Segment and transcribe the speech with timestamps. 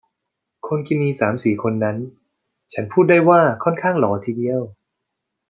[0.67, 1.97] คนกินีสามสี่คนนั้น
[2.73, 4.61] ฉันพูดได้ว่าค่อนข้างหล่อทีเดียว